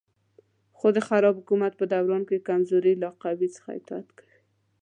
خو 0.77 0.87
د 0.95 0.97
خراب 1.07 1.33
حکومت 1.39 1.73
په 1.77 1.85
دوران 1.93 2.21
کې 2.29 2.45
کمزوري 2.47 2.93
له 3.03 3.09
قوي 3.23 3.47
څخه 3.55 3.69
اطاعت 3.79 4.07
کوي. 4.17 4.37